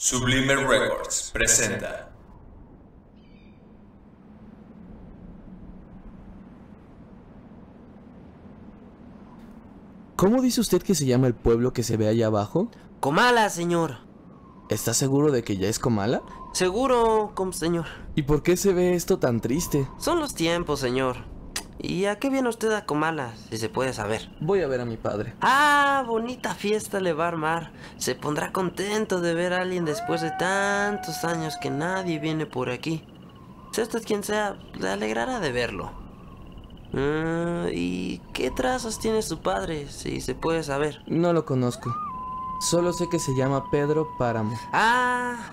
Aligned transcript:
Sublime 0.00 0.54
Records 0.54 1.32
presenta. 1.32 2.12
¿Cómo 10.14 10.40
dice 10.40 10.60
usted 10.60 10.84
que 10.84 10.94
se 10.94 11.04
llama 11.04 11.26
el 11.26 11.34
pueblo 11.34 11.72
que 11.72 11.82
se 11.82 11.96
ve 11.96 12.06
allá 12.06 12.28
abajo? 12.28 12.70
Comala, 13.00 13.50
señor. 13.50 13.96
¿Está 14.68 14.94
seguro 14.94 15.32
de 15.32 15.42
que 15.42 15.56
ya 15.56 15.66
es 15.66 15.80
Comala? 15.80 16.22
Seguro, 16.52 17.32
com 17.34 17.52
señor. 17.52 17.86
¿Y 18.14 18.22
por 18.22 18.44
qué 18.44 18.56
se 18.56 18.72
ve 18.72 18.94
esto 18.94 19.18
tan 19.18 19.40
triste? 19.40 19.88
Son 19.98 20.20
los 20.20 20.32
tiempos, 20.32 20.78
señor. 20.78 21.16
¿Y 21.80 22.06
a 22.06 22.18
qué 22.18 22.28
viene 22.28 22.48
usted 22.48 22.72
a 22.72 22.84
Comala, 22.84 23.34
si 23.50 23.56
se 23.56 23.68
puede 23.68 23.92
saber? 23.92 24.28
Voy 24.40 24.62
a 24.62 24.66
ver 24.66 24.80
a 24.80 24.84
mi 24.84 24.96
padre. 24.96 25.34
Ah, 25.40 26.02
bonita 26.04 26.54
fiesta 26.54 26.98
le 26.98 27.12
va 27.12 27.26
a 27.26 27.28
armar. 27.28 27.70
Se 27.98 28.16
pondrá 28.16 28.52
contento 28.52 29.20
de 29.20 29.34
ver 29.34 29.52
a 29.52 29.62
alguien 29.62 29.84
después 29.84 30.20
de 30.20 30.32
tantos 30.32 31.24
años 31.24 31.56
que 31.60 31.70
nadie 31.70 32.18
viene 32.18 32.46
por 32.46 32.70
aquí. 32.70 33.04
Sea 33.70 33.84
usted 33.84 34.04
quien 34.04 34.24
sea, 34.24 34.56
le 34.74 34.88
alegrará 34.88 35.38
de 35.38 35.52
verlo. 35.52 35.92
Ah, 36.94 37.66
¿Y 37.72 38.22
qué 38.32 38.50
trazos 38.50 38.98
tiene 38.98 39.22
su 39.22 39.38
padre, 39.38 39.88
si 39.88 40.20
se 40.20 40.34
puede 40.34 40.64
saber? 40.64 41.00
No 41.06 41.32
lo 41.32 41.44
conozco. 41.44 41.94
Solo 42.60 42.92
sé 42.92 43.08
que 43.08 43.20
se 43.20 43.36
llama 43.36 43.70
Pedro 43.70 44.08
Páramo. 44.18 44.58
Ah, 44.72 45.52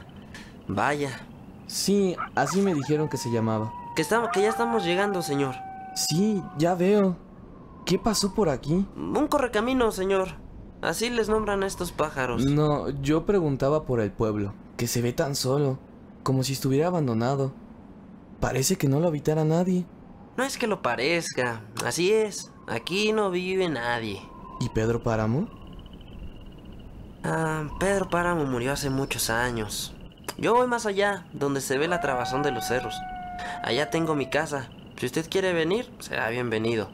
vaya. 0.67 1.21
Sí, 1.67 2.15
así 2.33 2.63
me 2.63 2.73
dijeron 2.73 3.09
que 3.09 3.17
se 3.17 3.29
llamaba. 3.29 3.71
Que, 3.95 4.01
estamos, 4.01 4.29
que 4.33 4.41
ya 4.41 4.49
estamos 4.49 4.83
llegando, 4.83 5.21
señor. 5.21 5.53
Sí, 5.95 6.43
ya 6.57 6.75
veo. 6.75 7.17
¿Qué 7.85 7.97
pasó 7.97 8.33
por 8.33 8.49
aquí? 8.49 8.85
Un 8.95 9.27
correcamino, 9.27 9.91
señor. 9.91 10.29
Así 10.81 11.09
les 11.09 11.29
nombran 11.29 11.63
a 11.63 11.67
estos 11.67 11.91
pájaros. 11.91 12.43
No, 12.45 12.89
yo 13.01 13.25
preguntaba 13.25 13.85
por 13.85 13.99
el 14.01 14.11
pueblo, 14.11 14.53
que 14.77 14.87
se 14.87 15.01
ve 15.01 15.13
tan 15.13 15.35
solo, 15.35 15.79
como 16.23 16.43
si 16.43 16.53
estuviera 16.53 16.87
abandonado. 16.87 17.53
Parece 18.39 18.75
que 18.75 18.87
no 18.87 18.99
lo 18.99 19.07
habitara 19.07 19.45
nadie. 19.45 19.85
No 20.37 20.43
es 20.43 20.57
que 20.57 20.67
lo 20.67 20.81
parezca, 20.81 21.61
así 21.85 22.11
es. 22.11 22.51
Aquí 22.67 23.13
no 23.13 23.31
vive 23.31 23.69
nadie. 23.69 24.21
¿Y 24.59 24.69
Pedro 24.69 25.01
Páramo? 25.01 25.47
Ah, 27.23 27.69
Pedro 27.79 28.09
Páramo 28.09 28.45
murió 28.45 28.73
hace 28.73 28.89
muchos 28.89 29.29
años. 29.29 29.95
Yo 30.37 30.53
voy 30.53 30.67
más 30.67 30.85
allá, 30.85 31.25
donde 31.33 31.61
se 31.61 31.77
ve 31.77 31.87
la 31.87 32.01
trabazón 32.01 32.43
de 32.43 32.51
los 32.51 32.67
cerros. 32.67 32.95
Allá 33.63 33.89
tengo 33.89 34.15
mi 34.15 34.29
casa. 34.29 34.69
Si 34.97 35.05
usted 35.05 35.29
quiere 35.29 35.51
venir, 35.51 35.91
será 35.99 36.29
bienvenido. 36.29 36.89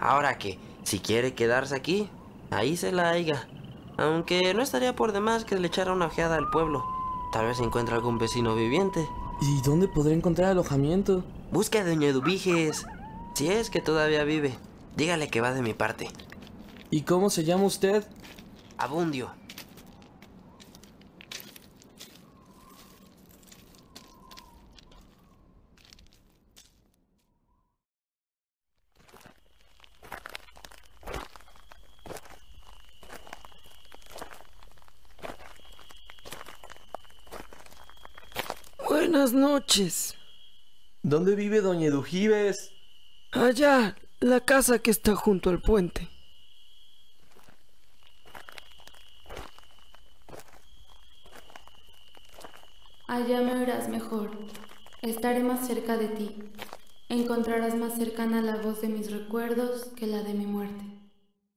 Ahora 0.00 0.36
que, 0.36 0.58
si 0.82 0.98
quiere 0.98 1.32
quedarse 1.32 1.74
aquí, 1.74 2.10
ahí 2.50 2.76
se 2.76 2.92
la 2.92 3.08
haiga. 3.08 3.48
Aunque 3.96 4.52
no 4.52 4.62
estaría 4.62 4.94
por 4.94 5.12
demás 5.12 5.46
que 5.46 5.56
le 5.58 5.66
echara 5.66 5.94
una 5.94 6.06
ojeada 6.06 6.36
al 6.36 6.50
pueblo. 6.50 6.84
Tal 7.32 7.46
vez 7.46 7.58
encuentre 7.60 7.94
algún 7.94 8.18
vecino 8.18 8.54
viviente. 8.54 9.08
¿Y 9.40 9.62
dónde 9.62 9.88
podré 9.88 10.12
encontrar 10.12 10.50
alojamiento? 10.50 11.24
Busque 11.50 11.78
a 11.78 11.84
Doña 11.84 12.08
Eduviges. 12.08 12.86
Si 13.34 13.48
es 13.48 13.70
que 13.70 13.80
todavía 13.80 14.24
vive, 14.24 14.58
dígale 14.96 15.28
que 15.28 15.40
va 15.40 15.52
de 15.52 15.62
mi 15.62 15.72
parte. 15.72 16.10
¿Y 16.90 17.02
cómo 17.02 17.30
se 17.30 17.44
llama 17.44 17.64
usted? 17.64 18.06
Abundio. 18.76 19.30
Buenas 39.10 39.32
noches. 39.32 40.18
¿Dónde 41.02 41.34
vive 41.34 41.62
Doña 41.62 41.86
Edujives? 41.86 42.74
Allá, 43.32 43.96
la 44.20 44.40
casa 44.40 44.80
que 44.80 44.90
está 44.90 45.16
junto 45.16 45.48
al 45.48 45.62
puente. 45.62 46.10
Allá 53.06 53.40
me 53.40 53.54
oirás 53.54 53.88
mejor. 53.88 54.30
Estaré 55.00 55.42
más 55.42 55.66
cerca 55.66 55.96
de 55.96 56.08
ti. 56.08 56.36
Encontrarás 57.08 57.76
más 57.76 57.94
cercana 57.94 58.42
la 58.42 58.56
voz 58.56 58.82
de 58.82 58.88
mis 58.88 59.10
recuerdos 59.10 59.86
que 59.96 60.06
la 60.06 60.22
de 60.22 60.34
mi 60.34 60.44
muerte. 60.44 60.84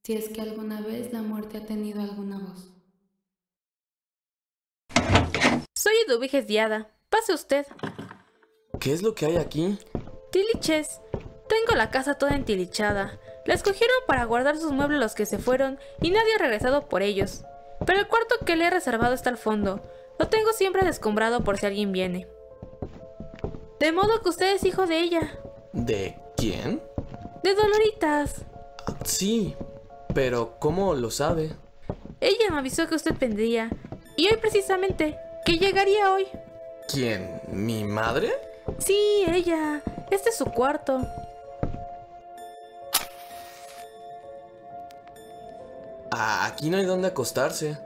Si 0.04 0.14
es 0.14 0.30
que 0.30 0.40
alguna 0.40 0.80
vez 0.80 1.12
la 1.12 1.22
muerte 1.22 1.58
ha 1.58 1.66
tenido 1.66 2.02
alguna 2.02 2.40
voz. 2.40 2.72
Soy 5.76 5.94
Eduviges 6.08 6.48
Diada. 6.48 7.01
Pase 7.12 7.34
usted. 7.34 7.68
¿Qué 8.80 8.94
es 8.94 9.04
lo 9.04 9.14
que 9.14 9.26
hay 9.26 9.36
aquí? 9.36 9.78
Tiliches. 10.32 11.02
Tengo 11.50 11.76
la 11.76 11.92
casa 11.92 12.14
toda 12.14 12.36
entilichada. 12.36 13.20
La 13.46 13.54
escogieron 13.54 13.98
para 14.08 14.24
guardar 14.24 14.58
sus 14.58 14.72
muebles 14.72 15.02
los 15.02 15.14
que 15.14 15.26
se 15.26 15.38
fueron 15.38 15.78
y 16.02 16.12
nadie 16.12 16.36
ha 16.36 16.40
regresado 16.40 16.88
por 16.88 17.02
ellos. 17.02 17.44
Pero 17.86 18.00
el 18.00 18.08
cuarto 18.08 18.36
que 18.46 18.56
le 18.56 18.66
he 18.66 18.70
reservado 18.70 19.14
está 19.14 19.30
al 19.30 19.38
fondo. 19.38 19.82
Lo 20.20 20.30
tengo 20.30 20.54
siempre 20.54 20.86
descombrado 20.86 21.44
por 21.44 21.58
si 21.58 21.66
alguien 21.66 21.92
viene. 21.92 22.30
De 23.82 23.92
modo 23.92 24.22
que 24.22 24.30
usted 24.30 24.56
es 24.56 24.64
hijo 24.64 24.88
de 24.88 25.00
ella. 25.00 25.38
¿De 25.74 26.18
quién? 26.38 26.82
De 27.44 27.56
Doloritas. 27.56 28.46
Ah, 28.88 28.96
sí, 29.04 29.56
pero 30.14 30.56
¿cómo 30.60 30.94
lo 30.94 31.12
sabe? 31.12 31.52
Ella 32.22 32.52
me 32.52 32.60
avisó 32.60 32.88
que 32.88 32.96
usted 32.96 33.16
vendría. 33.20 33.70
Y 34.16 34.30
hoy 34.30 34.38
precisamente, 34.38 35.18
que 35.46 35.58
llegaría 35.58 36.14
hoy. 36.14 36.28
¿Quién? 36.92 37.42
¿Mi 37.48 37.84
madre? 37.84 38.32
Sí, 38.80 39.24
ella. 39.28 39.82
Este 40.10 40.30
es 40.30 40.36
su 40.36 40.46
cuarto. 40.46 41.02
Ah, 46.12 46.46
aquí 46.46 46.70
no 46.70 46.78
hay 46.78 46.86
dónde 46.86 47.08
acostarse. 47.08 47.78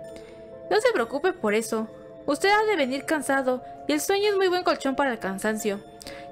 No 0.72 0.82
se 0.82 0.92
preocupe 0.92 1.34
por 1.34 1.54
eso. 1.54 1.88
Usted 2.26 2.50
ha 2.50 2.66
de 2.66 2.76
venir 2.76 3.06
cansado 3.06 3.62
y 3.88 3.94
el 3.94 4.02
sueño 4.02 4.32
es 4.32 4.36
muy 4.36 4.48
buen 4.48 4.64
colchón 4.64 4.96
para 4.96 5.12
el 5.12 5.20
cansancio. 5.20 5.80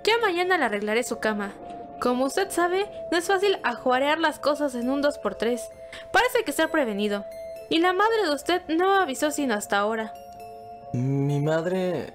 Ya 0.04 0.18
mañana 0.18 0.58
le 0.58 0.66
arreglaré 0.66 1.04
su 1.04 1.20
cama. 1.20 1.54
Como 2.02 2.26
usted 2.26 2.50
sabe, 2.50 2.90
no 3.12 3.18
es 3.18 3.28
fácil 3.28 3.60
ajuarear 3.64 4.20
las 4.20 4.40
cosas 4.40 4.74
en 4.74 4.90
un 4.90 5.04
2x3. 5.04 5.62
Parece 6.12 6.44
que 6.44 6.52
está 6.52 6.70
prevenido. 6.70 7.26
Y 7.70 7.80
la 7.80 7.94
madre 7.94 8.24
de 8.24 8.34
usted 8.34 8.62
no 8.68 8.90
me 8.90 9.04
avisó 9.04 9.30
sino 9.30 9.54
hasta 9.54 9.78
ahora. 9.78 10.14
Mi 10.94 11.40
madre... 11.40 12.14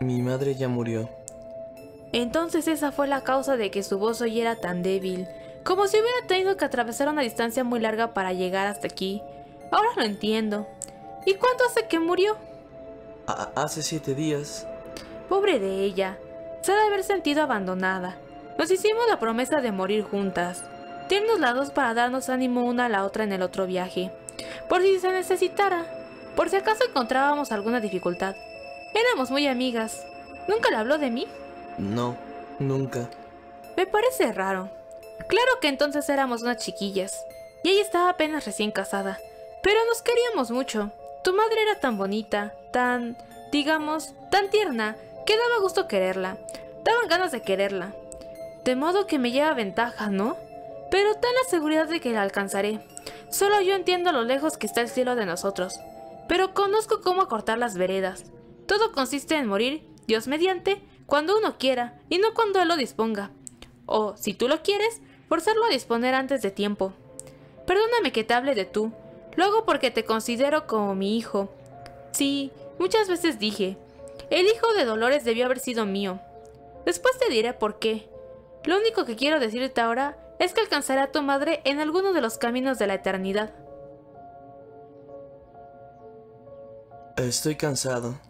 Mi 0.00 0.22
madre 0.22 0.54
ya 0.54 0.68
murió. 0.68 1.08
Entonces 2.12 2.66
esa 2.68 2.90
fue 2.90 3.06
la 3.06 3.20
causa 3.22 3.56
de 3.56 3.70
que 3.70 3.82
su 3.82 3.98
voz 3.98 4.20
hoy 4.20 4.40
era 4.40 4.56
tan 4.56 4.82
débil. 4.82 5.28
Como 5.62 5.86
si 5.86 5.98
hubiera 6.00 6.26
tenido 6.26 6.56
que 6.56 6.64
atravesar 6.64 7.08
una 7.08 7.22
distancia 7.22 7.64
muy 7.64 7.80
larga 7.80 8.14
para 8.14 8.32
llegar 8.32 8.66
hasta 8.66 8.86
aquí. 8.86 9.22
Ahora 9.70 9.90
lo 9.96 10.02
entiendo. 10.02 10.66
¿Y 11.26 11.34
cuánto 11.34 11.64
hace 11.64 11.86
que 11.86 12.00
murió? 12.00 12.36
A- 13.26 13.50
hace 13.54 13.82
siete 13.82 14.14
días. 14.14 14.66
Pobre 15.28 15.58
de 15.60 15.84
ella. 15.84 16.18
Se 16.62 16.72
ha 16.72 16.76
de 16.76 16.86
haber 16.86 17.04
sentido 17.04 17.42
abandonada. 17.42 18.16
Nos 18.58 18.70
hicimos 18.70 19.02
la 19.08 19.18
promesa 19.20 19.60
de 19.60 19.70
morir 19.70 20.02
juntas. 20.02 20.64
Tiernos 21.08 21.38
las 21.40 21.54
dos 21.54 21.70
para 21.70 21.94
darnos 21.94 22.28
ánimo 22.30 22.64
una 22.64 22.86
a 22.86 22.88
la 22.88 23.04
otra 23.04 23.24
en 23.24 23.32
el 23.32 23.42
otro 23.42 23.66
viaje. 23.66 24.10
Por 24.68 24.80
si 24.82 24.98
se 24.98 25.12
necesitara. 25.12 25.84
Por 26.36 26.48
si 26.48 26.56
acaso 26.56 26.84
encontrábamos 26.88 27.52
alguna 27.52 27.80
dificultad. 27.80 28.34
Éramos 28.94 29.30
muy 29.30 29.46
amigas. 29.46 30.04
¿Nunca 30.48 30.70
le 30.70 30.76
habló 30.76 30.98
de 30.98 31.10
mí? 31.10 31.26
No, 31.78 32.16
nunca. 32.58 33.08
Me 33.76 33.86
parece 33.86 34.32
raro. 34.32 34.70
Claro 35.28 35.52
que 35.60 35.68
entonces 35.68 36.08
éramos 36.08 36.42
unas 36.42 36.58
chiquillas. 36.58 37.24
Y 37.62 37.70
ella 37.70 37.82
estaba 37.82 38.10
apenas 38.10 38.44
recién 38.46 38.70
casada. 38.70 39.18
Pero 39.62 39.78
nos 39.86 40.02
queríamos 40.02 40.50
mucho. 40.50 40.90
Tu 41.22 41.32
madre 41.32 41.62
era 41.62 41.78
tan 41.78 41.98
bonita, 41.98 42.54
tan, 42.72 43.16
digamos, 43.52 44.14
tan 44.30 44.50
tierna, 44.50 44.96
que 45.26 45.36
daba 45.36 45.60
gusto 45.60 45.86
quererla. 45.86 46.38
Daban 46.82 47.08
ganas 47.08 47.30
de 47.30 47.42
quererla. 47.42 47.94
De 48.64 48.74
modo 48.74 49.06
que 49.06 49.18
me 49.18 49.30
lleva 49.30 49.54
ventaja, 49.54 50.08
¿no? 50.08 50.36
Pero 50.90 51.14
ten 51.14 51.30
la 51.34 51.48
seguridad 51.48 51.86
de 51.86 52.00
que 52.00 52.10
la 52.10 52.22
alcanzaré. 52.22 52.80
Solo 53.28 53.60
yo 53.60 53.74
entiendo 53.74 54.12
lo 54.12 54.24
lejos 54.24 54.56
que 54.56 54.66
está 54.66 54.80
el 54.80 54.88
cielo 54.88 55.14
de 55.14 55.26
nosotros. 55.26 55.78
Pero 56.26 56.54
conozco 56.54 57.00
cómo 57.02 57.22
acortar 57.22 57.58
las 57.58 57.76
veredas. 57.76 58.24
Todo 58.70 58.92
consiste 58.92 59.34
en 59.34 59.48
morir, 59.48 59.84
Dios 60.06 60.28
mediante, 60.28 60.80
cuando 61.06 61.36
uno 61.36 61.58
quiera, 61.58 61.98
y 62.08 62.18
no 62.18 62.34
cuando 62.34 62.62
él 62.62 62.68
lo 62.68 62.76
disponga. 62.76 63.32
O, 63.84 64.16
si 64.16 64.32
tú 64.32 64.46
lo 64.46 64.62
quieres, 64.62 65.00
forzarlo 65.28 65.64
a 65.64 65.70
disponer 65.70 66.14
antes 66.14 66.40
de 66.40 66.52
tiempo. 66.52 66.92
Perdóname 67.66 68.12
que 68.12 68.22
te 68.22 68.32
hable 68.32 68.54
de 68.54 68.66
tú. 68.66 68.92
Lo 69.34 69.46
hago 69.46 69.64
porque 69.64 69.90
te 69.90 70.04
considero 70.04 70.68
como 70.68 70.94
mi 70.94 71.18
hijo. 71.18 71.52
Sí, 72.12 72.52
muchas 72.78 73.08
veces 73.08 73.40
dije, 73.40 73.76
el 74.30 74.46
hijo 74.46 74.72
de 74.74 74.84
Dolores 74.84 75.24
debió 75.24 75.46
haber 75.46 75.58
sido 75.58 75.84
mío. 75.84 76.20
Después 76.86 77.18
te 77.18 77.28
diré 77.28 77.52
por 77.52 77.80
qué. 77.80 78.08
Lo 78.62 78.78
único 78.78 79.04
que 79.04 79.16
quiero 79.16 79.40
decirte 79.40 79.80
ahora 79.80 80.16
es 80.38 80.54
que 80.54 80.60
alcanzaré 80.60 81.00
a 81.00 81.10
tu 81.10 81.22
madre 81.22 81.60
en 81.64 81.80
alguno 81.80 82.12
de 82.12 82.20
los 82.20 82.38
caminos 82.38 82.78
de 82.78 82.86
la 82.86 82.94
eternidad. 82.94 83.52
Estoy 87.16 87.56
cansado. 87.56 88.29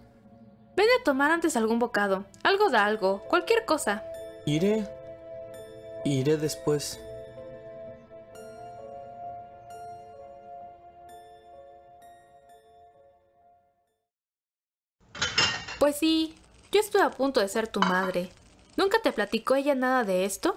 Ven 0.76 0.86
a 1.00 1.04
tomar 1.04 1.30
antes 1.30 1.56
algún 1.56 1.78
bocado. 1.78 2.24
Algo 2.42 2.70
da 2.70 2.84
algo. 2.84 3.22
Cualquier 3.28 3.64
cosa. 3.64 4.04
Iré. 4.46 4.86
Iré 6.04 6.36
después. 6.36 6.98
Pues 15.78 15.96
sí, 15.96 16.34
yo 16.72 16.80
estoy 16.80 17.00
a 17.00 17.10
punto 17.10 17.40
de 17.40 17.48
ser 17.48 17.66
tu 17.66 17.80
madre. 17.80 18.30
¿Nunca 18.76 19.00
te 19.02 19.12
platicó 19.12 19.54
ella 19.54 19.74
nada 19.74 20.04
de 20.04 20.24
esto? 20.24 20.56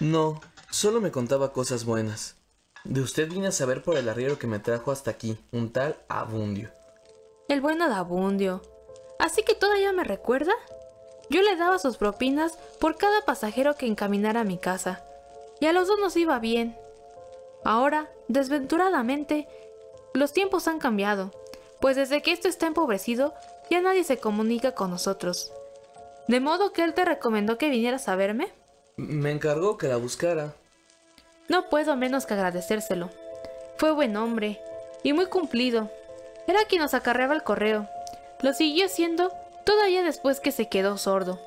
No, 0.00 0.40
solo 0.70 1.00
me 1.00 1.12
contaba 1.12 1.52
cosas 1.52 1.84
buenas. 1.84 2.36
De 2.82 3.00
usted 3.00 3.28
vine 3.30 3.46
a 3.46 3.52
saber 3.52 3.82
por 3.82 3.96
el 3.96 4.08
arriero 4.08 4.38
que 4.38 4.46
me 4.46 4.58
trajo 4.58 4.92
hasta 4.92 5.10
aquí, 5.10 5.38
un 5.52 5.72
tal 5.72 5.96
Abundio. 6.08 6.70
El 7.48 7.60
bueno 7.60 7.88
de 7.88 7.94
Abundio. 7.94 8.60
¿Así 9.18 9.42
que 9.42 9.54
todavía 9.54 9.92
me 9.92 10.04
recuerda? 10.04 10.52
Yo 11.30 11.42
le 11.42 11.56
daba 11.56 11.78
sus 11.78 11.96
propinas 11.96 12.58
por 12.80 12.96
cada 12.96 13.22
pasajero 13.22 13.76
que 13.76 13.86
encaminara 13.86 14.40
a 14.40 14.44
mi 14.44 14.58
casa, 14.58 15.02
y 15.60 15.66
a 15.66 15.72
los 15.72 15.88
dos 15.88 15.98
nos 15.98 16.16
iba 16.16 16.38
bien. 16.38 16.76
Ahora, 17.64 18.10
desventuradamente, 18.28 19.48
los 20.12 20.32
tiempos 20.32 20.68
han 20.68 20.78
cambiado, 20.78 21.30
pues 21.80 21.96
desde 21.96 22.22
que 22.22 22.32
esto 22.32 22.48
está 22.48 22.66
empobrecido, 22.66 23.34
ya 23.70 23.80
nadie 23.80 24.04
se 24.04 24.18
comunica 24.18 24.72
con 24.72 24.90
nosotros. 24.90 25.52
¿De 26.28 26.40
modo 26.40 26.72
que 26.72 26.82
él 26.82 26.94
te 26.94 27.04
recomendó 27.04 27.58
que 27.58 27.70
vinieras 27.70 28.08
a 28.08 28.16
verme? 28.16 28.52
Me 28.96 29.30
encargó 29.30 29.76
que 29.76 29.88
la 29.88 29.96
buscara. 29.96 30.54
No 31.48 31.68
puedo 31.68 31.96
menos 31.96 32.26
que 32.26 32.34
agradecérselo. 32.34 33.10
Fue 33.76 33.92
buen 33.92 34.16
hombre 34.16 34.60
y 35.02 35.12
muy 35.12 35.26
cumplido. 35.26 35.90
Era 36.46 36.64
quien 36.64 36.80
nos 36.80 36.94
acarreaba 36.94 37.34
el 37.34 37.42
correo. 37.42 37.88
Lo 38.40 38.52
siguió 38.52 38.88
siendo 38.88 39.32
todavía 39.64 40.02
después 40.02 40.40
que 40.40 40.52
se 40.52 40.68
quedó 40.68 40.98
sordo. 40.98 41.38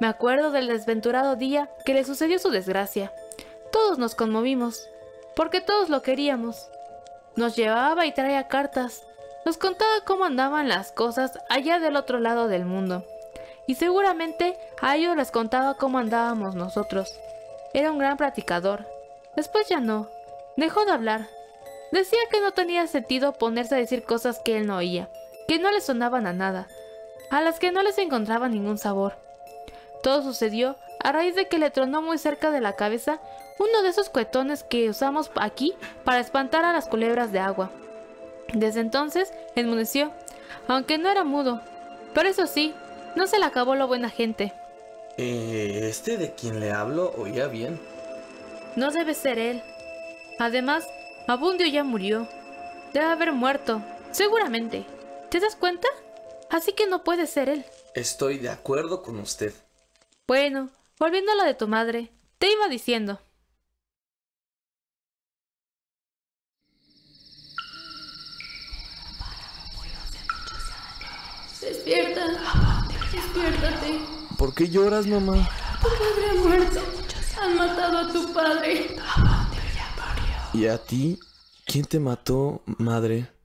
Me 0.00 0.06
acuerdo 0.06 0.50
del 0.50 0.68
desventurado 0.68 1.36
día 1.36 1.70
que 1.84 1.94
le 1.94 2.04
sucedió 2.04 2.38
su 2.38 2.50
desgracia. 2.50 3.12
Todos 3.72 3.98
nos 3.98 4.14
conmovimos, 4.14 4.88
porque 5.34 5.60
todos 5.60 5.88
lo 5.88 6.02
queríamos. 6.02 6.68
Nos 7.36 7.56
llevaba 7.56 8.06
y 8.06 8.12
traía 8.12 8.48
cartas. 8.48 9.02
Nos 9.44 9.56
contaba 9.58 10.04
cómo 10.04 10.24
andaban 10.24 10.68
las 10.68 10.92
cosas 10.92 11.38
allá 11.48 11.78
del 11.78 11.96
otro 11.96 12.20
lado 12.20 12.48
del 12.48 12.64
mundo. 12.64 13.04
Y 13.66 13.74
seguramente 13.74 14.58
a 14.80 14.96
ellos 14.96 15.16
les 15.16 15.30
contaba 15.30 15.74
cómo 15.74 15.98
andábamos 15.98 16.54
nosotros. 16.54 17.12
Era 17.74 17.92
un 17.92 17.98
gran 17.98 18.16
platicador. 18.16 18.86
Después 19.36 19.68
ya 19.68 19.80
no. 19.80 20.08
Dejó 20.56 20.84
de 20.84 20.92
hablar. 20.92 21.28
Decía 21.92 22.18
que 22.30 22.40
no 22.40 22.52
tenía 22.52 22.86
sentido 22.86 23.32
ponerse 23.32 23.74
a 23.74 23.78
decir 23.78 24.04
cosas 24.04 24.40
que 24.40 24.58
él 24.58 24.66
no 24.66 24.76
oía, 24.76 25.08
que 25.48 25.58
no 25.58 25.72
le 25.72 25.80
sonaban 25.80 26.26
a 26.26 26.32
nada, 26.32 26.68
a 27.30 27.40
las 27.40 27.58
que 27.58 27.72
no 27.72 27.82
les 27.82 27.98
encontraba 27.98 28.48
ningún 28.48 28.78
sabor. 28.78 29.16
Todo 30.02 30.22
sucedió 30.22 30.76
a 31.02 31.10
raíz 31.10 31.34
de 31.34 31.48
que 31.48 31.58
le 31.58 31.70
tronó 31.70 32.02
muy 32.02 32.18
cerca 32.18 32.50
de 32.50 32.60
la 32.60 32.76
cabeza 32.76 33.20
uno 33.58 33.82
de 33.82 33.88
esos 33.88 34.10
cuetones 34.10 34.62
que 34.62 34.88
usamos 34.88 35.30
aquí 35.34 35.74
para 36.04 36.20
espantar 36.20 36.64
a 36.64 36.72
las 36.72 36.86
culebras 36.86 37.32
de 37.32 37.40
agua. 37.40 37.70
Desde 38.52 38.80
entonces 38.80 39.32
enmudeció, 39.56 40.12
aunque 40.68 40.98
no 40.98 41.10
era 41.10 41.24
mudo. 41.24 41.60
Pero 42.14 42.28
eso 42.28 42.46
sí, 42.46 42.74
no 43.16 43.26
se 43.26 43.38
le 43.38 43.46
acabó 43.46 43.74
lo 43.74 43.88
buena 43.88 44.10
gente. 44.10 44.52
Eh, 45.16 45.88
este 45.88 46.16
de 46.16 46.32
quien 46.34 46.60
le 46.60 46.70
hablo 46.72 47.12
oía 47.16 47.48
bien. 47.48 47.80
No 48.76 48.90
debe 48.90 49.14
ser 49.14 49.38
él. 49.38 49.62
Además, 50.38 50.86
Abundio 51.26 51.66
ya 51.66 51.84
murió. 51.84 52.28
Debe 52.92 53.06
haber 53.06 53.32
muerto, 53.32 53.82
seguramente. 54.12 54.86
¿Te 55.30 55.40
das 55.40 55.56
cuenta? 55.56 55.88
Así 56.50 56.72
que 56.72 56.86
no 56.86 57.04
puede 57.04 57.26
ser 57.26 57.50
él. 57.50 57.64
Estoy 57.94 58.38
de 58.38 58.48
acuerdo 58.48 59.02
con 59.02 59.18
usted. 59.18 59.52
Bueno, 60.26 60.70
volviendo 60.98 61.32
a 61.32 61.34
lo 61.34 61.44
de 61.44 61.54
tu 61.54 61.68
madre, 61.68 62.10
te 62.38 62.50
iba 62.50 62.68
diciendo. 62.68 63.20
Despierta. 71.60 72.86
Despiértate. 73.12 74.00
¿Por 74.38 74.54
qué 74.54 74.68
lloras, 74.68 75.06
mamá? 75.06 75.48
Tu 75.82 75.88
padre 75.88 76.30
ha 76.30 76.34
muerto. 76.34 76.80
Han 77.42 77.56
matado 77.56 77.98
a 77.98 78.12
tu 78.12 78.32
padre. 78.32 78.96
¿Y 80.54 80.66
a 80.66 80.78
ti? 80.78 81.18
¿Quién 81.66 81.84
te 81.84 82.00
mató, 82.00 82.62
madre? 82.78 83.37